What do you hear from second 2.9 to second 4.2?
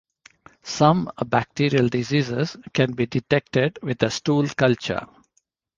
be detected with a